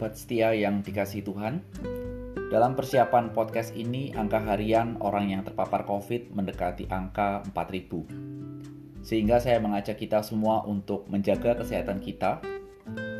[0.00, 1.60] sobat setia yang dikasih Tuhan.
[2.48, 9.04] Dalam persiapan podcast ini, angka harian orang yang terpapar COVID mendekati angka 4000.
[9.04, 12.40] Sehingga saya mengajak kita semua untuk menjaga kesehatan kita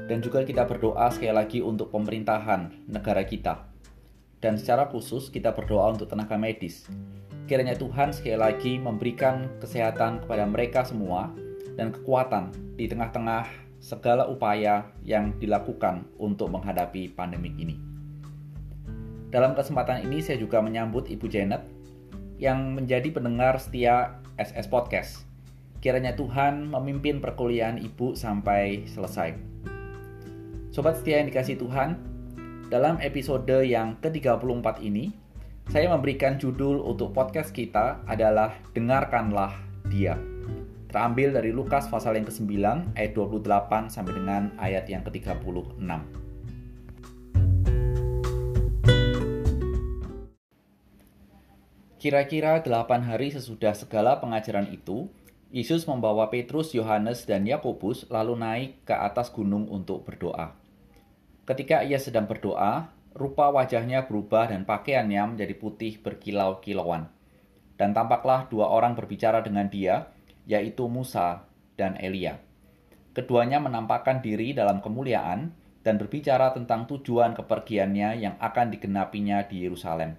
[0.09, 3.61] dan juga kita berdoa sekali lagi untuk pemerintahan negara kita.
[4.41, 6.89] Dan secara khusus kita berdoa untuk tenaga medis.
[7.45, 11.29] Kiranya Tuhan sekali lagi memberikan kesehatan kepada mereka semua
[11.77, 12.49] dan kekuatan
[12.81, 17.77] di tengah-tengah segala upaya yang dilakukan untuk menghadapi pandemi ini.
[19.33, 21.65] Dalam kesempatan ini saya juga menyambut Ibu Janet
[22.37, 25.25] yang menjadi pendengar setia SS Podcast.
[25.81, 29.33] Kiranya Tuhan memimpin perkuliahan Ibu sampai selesai.
[30.71, 31.97] Sobat setia yang dikasih Tuhan,
[32.69, 35.11] dalam episode yang ke-34 ini,
[35.73, 39.57] saya memberikan judul untuk podcast kita adalah Dengarkanlah
[39.89, 40.40] Dia
[40.91, 42.51] terambil dari Lukas pasal yang ke-9
[42.99, 45.79] ayat 28 sampai dengan ayat yang ke-36.
[52.01, 55.07] Kira-kira delapan hari sesudah segala pengajaran itu,
[55.53, 60.57] Yesus membawa Petrus, Yohanes, dan Yakobus lalu naik ke atas gunung untuk berdoa.
[61.45, 67.11] Ketika ia sedang berdoa, rupa wajahnya berubah dan pakaiannya menjadi putih berkilau-kilauan.
[67.77, 70.09] Dan tampaklah dua orang berbicara dengan dia,
[70.51, 71.47] yaitu Musa
[71.79, 72.43] dan Elia.
[73.15, 75.55] Keduanya menampakkan diri dalam kemuliaan
[75.87, 80.19] dan berbicara tentang tujuan kepergiannya yang akan digenapinya di Yerusalem.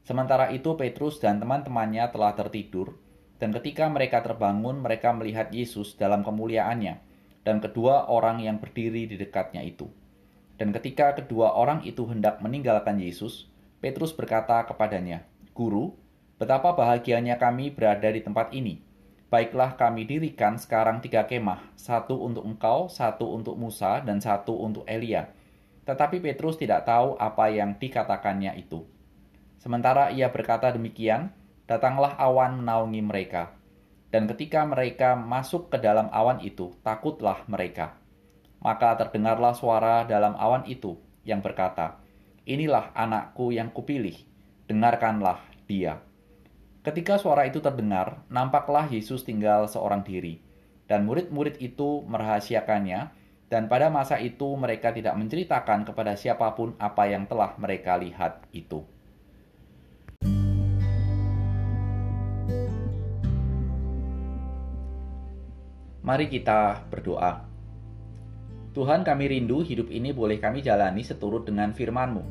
[0.00, 2.96] Sementara itu Petrus dan teman-temannya telah tertidur,
[3.36, 6.98] dan ketika mereka terbangun mereka melihat Yesus dalam kemuliaannya,
[7.44, 9.86] dan kedua orang yang berdiri di dekatnya itu.
[10.56, 13.48] Dan ketika kedua orang itu hendak meninggalkan Yesus,
[13.80, 15.24] Petrus berkata kepadanya,
[15.56, 15.96] Guru,
[16.36, 18.89] betapa bahagianya kami berada di tempat ini
[19.30, 24.82] Baiklah kami dirikan sekarang tiga kemah, satu untuk engkau, satu untuk Musa, dan satu untuk
[24.90, 25.30] Elia.
[25.86, 28.82] Tetapi Petrus tidak tahu apa yang dikatakannya itu.
[29.62, 31.30] Sementara ia berkata demikian,
[31.70, 33.54] datanglah awan menaungi mereka.
[34.10, 37.94] Dan ketika mereka masuk ke dalam awan itu, takutlah mereka.
[38.58, 42.02] Maka terdengarlah suara dalam awan itu yang berkata,
[42.50, 44.18] Inilah anakku yang kupilih,
[44.66, 45.38] dengarkanlah
[45.70, 46.02] dia.
[46.80, 50.40] Ketika suara itu terdengar, nampaklah Yesus tinggal seorang diri,
[50.88, 53.12] dan murid-murid itu merahasiakannya,
[53.52, 58.48] dan pada masa itu mereka tidak menceritakan kepada siapa pun apa yang telah mereka lihat
[58.56, 58.80] itu.
[66.00, 67.44] Mari kita berdoa.
[68.72, 72.24] Tuhan kami rindu hidup ini boleh kami jalani seturut dengan firman-Mu.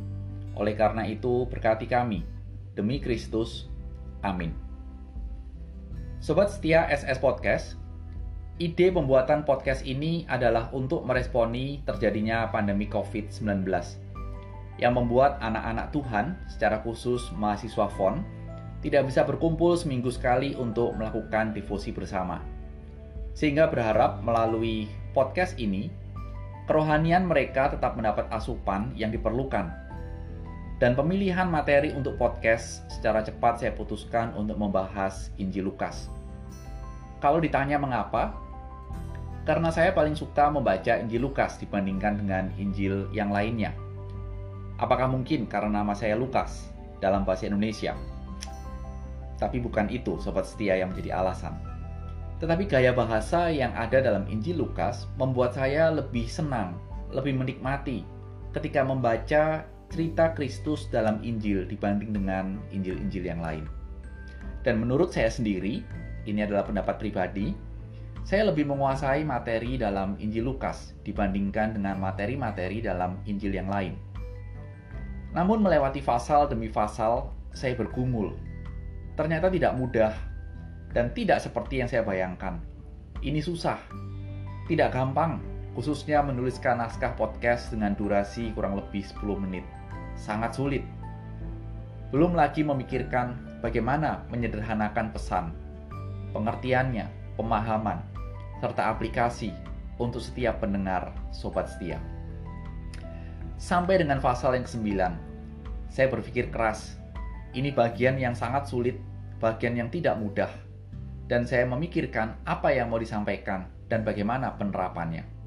[0.57, 2.25] Oleh karena itu berkati kami.
[2.73, 3.68] Demi Kristus,
[4.23, 4.51] Amin.
[6.19, 7.79] Sobat setia SS Podcast,
[8.59, 13.63] ide pembuatan podcast ini adalah untuk meresponi terjadinya pandemi COVID-19
[14.79, 18.23] yang membuat anak-anak Tuhan, secara khusus mahasiswa FON,
[18.79, 22.39] tidak bisa berkumpul seminggu sekali untuk melakukan devosi bersama.
[23.35, 25.91] Sehingga berharap melalui podcast ini,
[26.63, 29.67] kerohanian mereka tetap mendapat asupan yang diperlukan
[30.79, 36.07] dan pemilihan materi untuk podcast secara cepat saya putuskan untuk membahas Injil Lukas.
[37.19, 38.31] Kalau ditanya mengapa,
[39.43, 43.75] karena saya paling suka membaca Injil Lukas dibandingkan dengan Injil yang lainnya.
[44.79, 46.71] Apakah mungkin karena nama saya Lukas
[47.03, 47.91] dalam bahasa Indonesia?
[49.35, 51.59] Tapi bukan itu sobat setia yang menjadi alasan.
[52.39, 56.79] Tetapi gaya bahasa yang ada dalam Injil Lukas membuat saya lebih senang,
[57.11, 58.07] lebih menikmati
[58.55, 63.65] ketika membaca cerita Kristus dalam Injil dibanding dengan Injil-Injil yang lain.
[64.61, 65.81] Dan menurut saya sendiri,
[66.29, 67.57] ini adalah pendapat pribadi,
[68.21, 73.97] saya lebih menguasai materi dalam Injil Lukas dibandingkan dengan materi-materi dalam Injil yang lain.
[75.33, 78.37] Namun melewati pasal demi pasal, saya bergumul.
[79.17, 80.13] Ternyata tidak mudah
[80.93, 82.61] dan tidak seperti yang saya bayangkan.
[83.25, 83.81] Ini susah,
[84.69, 85.41] tidak gampang,
[85.79, 89.63] khususnya menuliskan naskah podcast dengan durasi kurang lebih 10 menit
[90.19, 90.83] sangat sulit.
[92.11, 95.55] Belum lagi memikirkan bagaimana menyederhanakan pesan,
[96.35, 97.07] pengertiannya,
[97.39, 98.03] pemahaman,
[98.59, 99.55] serta aplikasi
[99.95, 101.95] untuk setiap pendengar sobat setia.
[103.55, 104.83] Sampai dengan pasal yang ke-9,
[105.87, 106.99] saya berpikir keras.
[107.55, 108.99] Ini bagian yang sangat sulit,
[109.39, 110.51] bagian yang tidak mudah.
[111.31, 115.38] Dan saya memikirkan apa yang mau disampaikan dan bagaimana penerapannya.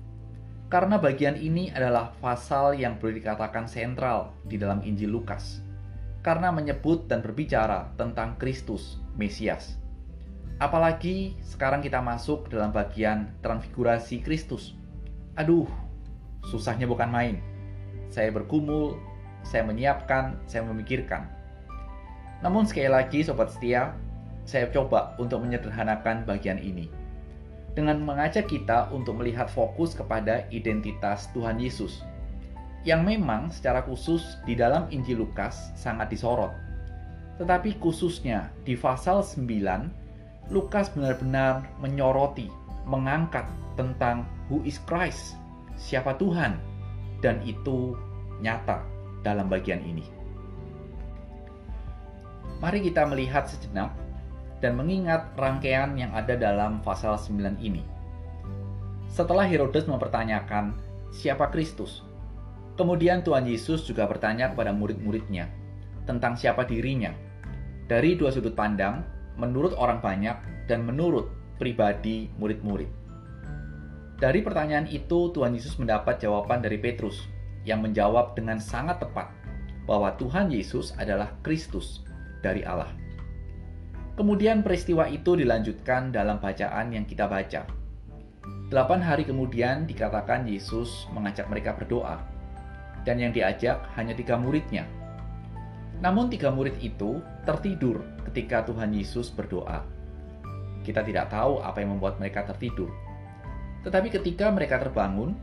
[0.73, 5.61] Karena bagian ini adalah pasal yang boleh dikatakan sentral di dalam Injil Lukas.
[6.25, 9.77] Karena menyebut dan berbicara tentang Kristus, Mesias.
[10.57, 14.73] Apalagi sekarang kita masuk dalam bagian transfigurasi Kristus.
[15.37, 15.69] Aduh,
[16.49, 17.37] susahnya bukan main.
[18.09, 18.97] saya bergumul,
[19.45, 21.29] saya menyiapkan, saya memikirkan.
[22.41, 23.93] Namun sekali lagi sobat setia,
[24.49, 27.02] saya coba untuk menyederhanakan bagian ini
[27.73, 32.05] dengan mengajak kita untuk melihat fokus kepada identitas Tuhan Yesus
[32.83, 36.51] yang memang secara khusus di dalam Injil Lukas sangat disorot.
[37.39, 42.51] Tetapi khususnya di pasal 9, Lukas benar-benar menyoroti,
[42.85, 43.47] mengangkat
[43.79, 45.39] tentang who is Christ,
[45.79, 46.59] siapa Tuhan,
[47.23, 47.95] dan itu
[48.43, 48.83] nyata
[49.23, 50.03] dalam bagian ini.
[52.59, 53.95] Mari kita melihat sejenak
[54.63, 57.83] dan mengingat rangkaian yang ada dalam pasal 9 ini.
[59.11, 60.73] Setelah Herodes mempertanyakan
[61.13, 62.07] siapa Kristus,
[62.79, 65.51] kemudian Tuhan Yesus juga bertanya kepada murid-muridnya
[66.09, 67.13] tentang siapa dirinya.
[67.91, 69.05] Dari dua sudut pandang,
[69.37, 70.39] menurut orang banyak
[70.71, 71.29] dan menurut
[71.61, 72.89] pribadi murid-murid.
[74.17, 77.27] Dari pertanyaan itu, Tuhan Yesus mendapat jawaban dari Petrus
[77.67, 79.35] yang menjawab dengan sangat tepat
[79.85, 82.07] bahwa Tuhan Yesus adalah Kristus
[82.41, 82.91] dari Allah.
[84.23, 87.67] Kemudian peristiwa itu dilanjutkan dalam bacaan yang kita baca.
[88.71, 92.23] Delapan hari kemudian dikatakan Yesus mengajak mereka berdoa,
[93.03, 94.87] dan yang diajak hanya tiga muridnya.
[95.99, 97.99] Namun tiga murid itu tertidur
[98.31, 99.83] ketika Tuhan Yesus berdoa.
[100.87, 102.95] Kita tidak tahu apa yang membuat mereka tertidur.
[103.83, 105.35] Tetapi ketika mereka terbangun,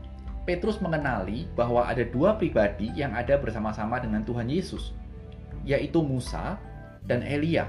[0.48, 4.96] Petrus mengenali bahwa ada dua pribadi yang ada bersama-sama dengan Tuhan Yesus,
[5.68, 6.56] yaitu Musa
[7.04, 7.68] dan Elia.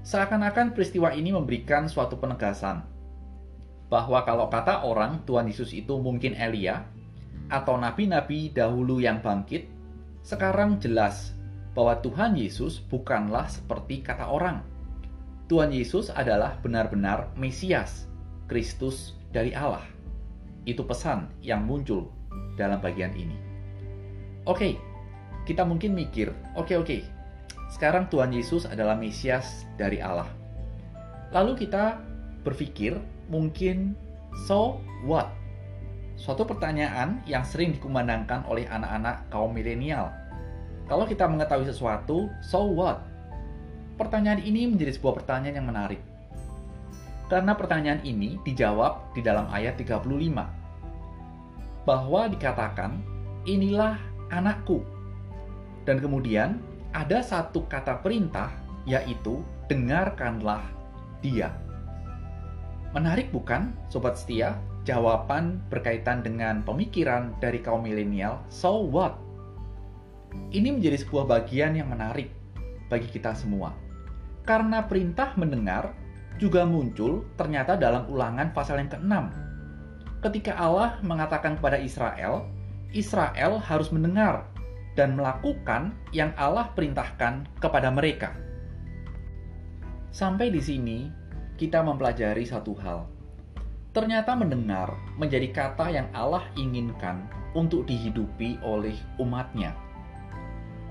[0.00, 2.80] Seakan-akan peristiwa ini memberikan suatu penegasan
[3.92, 6.86] bahwa kalau kata orang Tuhan Yesus itu mungkin Elia
[7.50, 9.66] atau nabi-nabi dahulu yang bangkit,
[10.22, 11.34] sekarang jelas
[11.74, 14.62] bahwa Tuhan Yesus bukanlah seperti kata orang.
[15.50, 18.06] Tuhan Yesus adalah benar-benar Mesias,
[18.46, 19.82] Kristus dari Allah.
[20.62, 22.06] Itu pesan yang muncul
[22.54, 23.34] dalam bagian ini.
[24.46, 24.78] Oke,
[25.44, 27.02] kita mungkin mikir, oke oke,
[27.70, 30.26] sekarang Tuhan Yesus adalah Mesias dari Allah.
[31.30, 32.02] Lalu kita
[32.42, 32.98] berpikir,
[33.30, 33.94] mungkin
[34.50, 35.30] so what?
[36.18, 40.10] Suatu pertanyaan yang sering dikumandangkan oleh anak-anak kaum milenial.
[40.90, 43.06] Kalau kita mengetahui sesuatu, so what?
[43.94, 46.02] Pertanyaan ini menjadi sebuah pertanyaan yang menarik.
[47.30, 51.86] Karena pertanyaan ini dijawab di dalam ayat 35.
[51.86, 52.98] Bahwa dikatakan,
[53.46, 53.94] inilah
[54.34, 54.82] anakku.
[55.86, 56.58] Dan kemudian
[56.90, 58.50] ada satu kata perintah,
[58.82, 60.62] yaitu dengarkanlah
[61.22, 61.54] dia.
[62.90, 64.58] Menarik bukan, sobat setia?
[64.82, 69.14] Jawaban berkaitan dengan pemikiran dari kaum milenial, so what?
[70.50, 72.34] Ini menjadi sebuah bagian yang menarik
[72.90, 73.70] bagi kita semua.
[74.42, 75.94] Karena perintah mendengar
[76.42, 79.14] juga muncul ternyata dalam ulangan pasal yang ke-6.
[80.26, 82.48] Ketika Allah mengatakan kepada Israel,
[82.90, 84.48] Israel harus mendengar
[84.98, 88.34] dan melakukan yang Allah perintahkan kepada mereka.
[90.10, 91.06] Sampai di sini,
[91.54, 93.06] kita mempelajari satu hal.
[93.90, 99.74] Ternyata mendengar menjadi kata yang Allah inginkan untuk dihidupi oleh umatnya.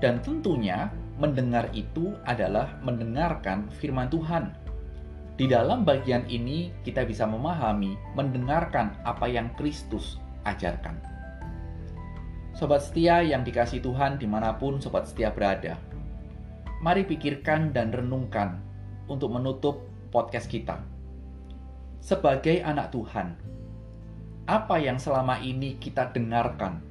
[0.00, 0.88] Dan tentunya
[1.20, 4.56] mendengar itu adalah mendengarkan firman Tuhan
[5.40, 11.00] di dalam bagian ini, kita bisa memahami, mendengarkan apa yang Kristus ajarkan.
[12.54, 15.78] Sobat setia yang dikasih Tuhan di mana pun sobat setia berada,
[16.82, 18.60] mari pikirkan dan renungkan
[19.06, 20.82] untuk menutup podcast kita.
[22.02, 23.38] Sebagai anak Tuhan,
[24.50, 26.82] apa yang selama ini kita dengarkan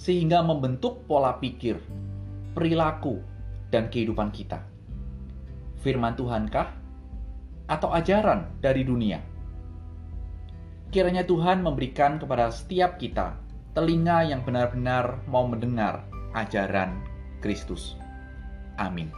[0.00, 1.76] sehingga membentuk pola pikir,
[2.56, 3.20] perilaku,
[3.68, 4.64] dan kehidupan kita?
[5.80, 6.86] Firman Tuhankah?
[7.66, 9.18] atau ajaran dari dunia.
[10.94, 13.34] Kiranya Tuhan memberikan kepada setiap kita
[13.76, 16.96] telinga yang benar-benar mau mendengar ajaran
[17.44, 18.00] Kristus.
[18.80, 19.12] Amin.